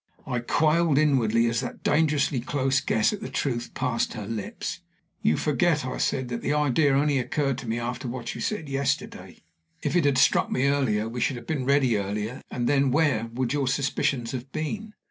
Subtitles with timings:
[0.25, 4.79] I quailed inwardly as that dangerously close guess at the truth passed her lips.
[5.21, 8.67] "You forget," I said, "that the idea only occurred to me after what you said
[8.67, 9.43] yesterday.
[9.83, 13.27] If it had struck me earlier, we should have been ready earlier, and then where
[13.35, 14.95] would your suspicions have been?"